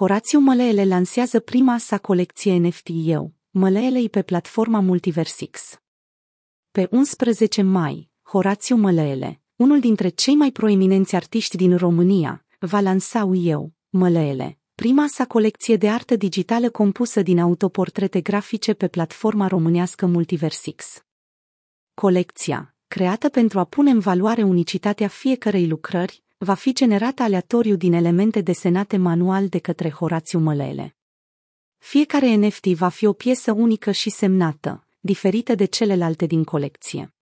Horațiu 0.00 0.38
Măleele 0.38 0.84
lansează 0.84 1.40
prima 1.40 1.78
sa 1.78 1.98
colecție 1.98 2.56
NFT 2.56 2.88
Eu, 2.92 3.32
Măleelei 3.50 4.08
pe 4.08 4.22
platforma 4.22 4.80
Multiversix. 4.80 5.80
Pe 6.70 6.88
11 6.90 7.62
mai, 7.62 8.10
Horațiu 8.22 8.76
Măleele, 8.76 9.40
unul 9.56 9.80
dintre 9.80 10.08
cei 10.08 10.34
mai 10.34 10.50
proeminenți 10.50 11.16
artiști 11.16 11.56
din 11.56 11.76
România, 11.76 12.44
va 12.58 12.80
lansa 12.80 13.30
Eu, 13.34 13.72
Măleele, 13.88 14.58
prima 14.74 15.06
sa 15.06 15.26
colecție 15.26 15.76
de 15.76 15.90
artă 15.90 16.16
digitală 16.16 16.70
compusă 16.70 17.22
din 17.22 17.38
autoportrete 17.38 18.20
grafice 18.20 18.74
pe 18.74 18.88
platforma 18.88 19.46
românească 19.46 20.06
Multiversix. 20.06 21.04
Colecția, 21.94 22.74
creată 22.88 23.28
pentru 23.28 23.58
a 23.58 23.64
pune 23.64 23.90
în 23.90 23.98
valoare 23.98 24.42
unicitatea 24.42 25.08
fiecărei 25.08 25.68
lucrări, 25.68 26.22
va 26.42 26.54
fi 26.54 26.72
generată 26.72 27.22
aleatoriu 27.22 27.76
din 27.76 27.92
elemente 27.92 28.40
desenate 28.40 28.96
manual 28.96 29.48
de 29.48 29.58
către 29.58 29.90
Horațiu 29.90 30.38
Mălele. 30.38 30.96
Fiecare 31.78 32.34
NFT 32.34 32.66
va 32.66 32.88
fi 32.88 33.06
o 33.06 33.12
piesă 33.12 33.52
unică 33.52 33.90
și 33.90 34.10
semnată, 34.10 34.86
diferită 35.00 35.54
de 35.54 35.64
celelalte 35.64 36.26
din 36.26 36.44
colecție. 36.44 37.14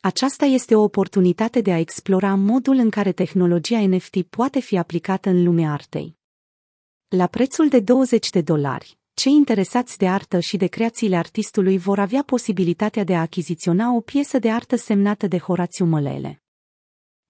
Aceasta 0.00 0.44
este 0.44 0.74
o 0.74 0.82
oportunitate 0.82 1.60
de 1.60 1.72
a 1.72 1.78
explora 1.78 2.34
modul 2.34 2.76
în 2.76 2.90
care 2.90 3.12
tehnologia 3.12 3.86
NFT 3.86 4.22
poate 4.22 4.60
fi 4.60 4.78
aplicată 4.78 5.28
în 5.28 5.42
lumea 5.42 5.72
artei. 5.72 6.16
La 7.08 7.26
prețul 7.26 7.68
de 7.68 7.80
20 7.80 8.30
de 8.30 8.40
dolari, 8.40 8.98
cei 9.14 9.32
interesați 9.32 9.98
de 9.98 10.08
artă 10.08 10.40
și 10.40 10.56
de 10.56 10.66
creațiile 10.66 11.16
artistului 11.16 11.78
vor 11.78 11.98
avea 11.98 12.22
posibilitatea 12.22 13.04
de 13.04 13.16
a 13.16 13.20
achiziționa 13.20 13.94
o 13.94 14.00
piesă 14.00 14.38
de 14.38 14.50
artă 14.50 14.76
semnată 14.76 15.26
de 15.26 15.38
Horațiu 15.38 15.84
Mălele. 15.84 16.42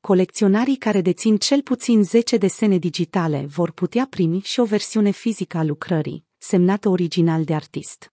Colecționarii 0.01 0.77
care 0.77 1.01
dețin 1.01 1.37
cel 1.37 1.63
puțin 1.63 2.05
10 2.05 2.37
desene 2.37 2.79
digitale 2.79 3.47
vor 3.47 3.71
putea 3.71 4.07
primi 4.11 4.41
și 4.41 4.61
o 4.61 4.65
versiune 4.65 5.11
fizică 5.11 5.57
a 5.59 5.63
lucrării, 5.63 6.25
semnată 6.39 6.89
original 6.89 7.45
de 7.45 7.55
artist. 7.55 8.13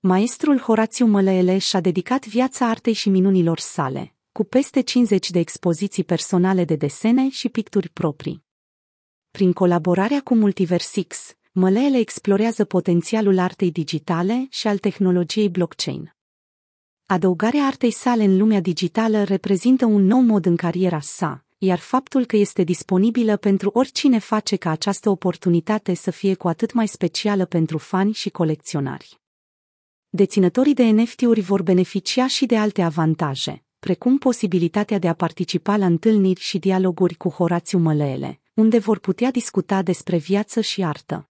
Maestrul 0.00 0.58
Horațiu 0.58 1.06
Mălăele 1.06 1.58
și-a 1.58 1.80
dedicat 1.80 2.26
viața 2.26 2.68
artei 2.68 2.92
și 2.92 3.08
minunilor 3.08 3.58
sale, 3.58 4.14
cu 4.32 4.44
peste 4.44 4.80
50 4.80 5.30
de 5.30 5.38
expoziții 5.38 6.04
personale 6.04 6.64
de 6.64 6.76
desene 6.76 7.28
și 7.28 7.48
picturi 7.48 7.88
proprii. 7.88 8.44
Prin 9.30 9.52
colaborarea 9.52 10.20
cu 10.20 10.34
Multiversix, 10.34 11.36
Mălăele 11.52 11.98
explorează 11.98 12.64
potențialul 12.64 13.38
artei 13.38 13.70
digitale 13.70 14.46
și 14.50 14.66
al 14.66 14.78
tehnologiei 14.78 15.48
blockchain. 15.48 16.14
Adăugarea 17.10 17.66
artei 17.66 17.90
sale 17.90 18.24
în 18.24 18.36
lumea 18.36 18.60
digitală 18.60 19.22
reprezintă 19.22 19.84
un 19.86 20.04
nou 20.04 20.20
mod 20.20 20.46
în 20.46 20.56
cariera 20.56 21.00
sa, 21.00 21.44
iar 21.58 21.78
faptul 21.78 22.24
că 22.24 22.36
este 22.36 22.62
disponibilă 22.62 23.36
pentru 23.36 23.70
oricine 23.72 24.18
face 24.18 24.56
ca 24.56 24.70
această 24.70 25.10
oportunitate 25.10 25.94
să 25.94 26.10
fie 26.10 26.34
cu 26.34 26.48
atât 26.48 26.72
mai 26.72 26.88
specială 26.88 27.44
pentru 27.44 27.78
fani 27.78 28.12
și 28.12 28.30
colecționari. 28.30 29.20
Deținătorii 30.08 30.74
de 30.74 30.84
NFT-uri 30.84 31.40
vor 31.40 31.62
beneficia 31.62 32.26
și 32.26 32.46
de 32.46 32.56
alte 32.56 32.82
avantaje, 32.82 33.64
precum 33.78 34.18
posibilitatea 34.18 34.98
de 34.98 35.08
a 35.08 35.14
participa 35.14 35.76
la 35.76 35.86
întâlniri 35.86 36.40
și 36.40 36.58
dialoguri 36.58 37.14
cu 37.14 37.28
Horațiu 37.28 37.78
Măleele, 37.78 38.40
unde 38.54 38.78
vor 38.78 38.98
putea 38.98 39.30
discuta 39.30 39.82
despre 39.82 40.16
viață 40.16 40.60
și 40.60 40.84
artă. 40.84 41.28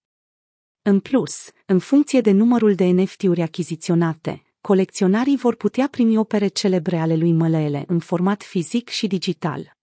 În 0.82 1.00
plus, 1.00 1.50
în 1.66 1.78
funcție 1.78 2.20
de 2.20 2.30
numărul 2.30 2.74
de 2.74 2.84
NFT-uri 2.84 3.42
achiziționate, 3.42 4.44
colecționarii 4.60 5.36
vor 5.36 5.54
putea 5.54 5.88
primi 5.90 6.16
opere 6.16 6.48
celebre 6.48 6.98
ale 6.98 7.16
lui 7.16 7.32
Măleele 7.32 7.84
în 7.86 7.98
format 7.98 8.42
fizic 8.42 8.88
și 8.88 9.06
digital. 9.06 9.76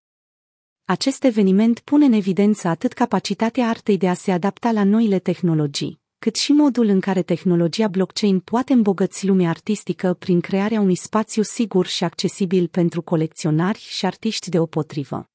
Acest 0.85 1.23
eveniment 1.23 1.79
pune 1.79 2.05
în 2.05 2.13
evidență 2.13 2.67
atât 2.67 2.93
capacitatea 2.93 3.67
artei 3.67 3.97
de 3.97 4.09
a 4.09 4.13
se 4.13 4.31
adapta 4.31 4.71
la 4.71 4.83
noile 4.83 5.19
tehnologii, 5.19 5.99
cât 6.19 6.35
și 6.35 6.51
modul 6.51 6.85
în 6.85 6.99
care 6.99 7.21
tehnologia 7.21 7.87
blockchain 7.87 8.39
poate 8.39 8.73
îmbogăți 8.73 9.25
lumea 9.25 9.49
artistică 9.49 10.13
prin 10.13 10.39
crearea 10.39 10.79
unui 10.79 10.95
spațiu 10.95 11.41
sigur 11.41 11.85
și 11.85 12.03
accesibil 12.03 12.67
pentru 12.67 13.01
colecționari 13.01 13.79
și 13.79 14.05
artiști 14.05 14.49
deopotrivă. 14.49 15.29